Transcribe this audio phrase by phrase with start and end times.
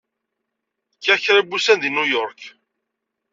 [0.95, 2.41] Kkiɣ kra n wussan deg New York.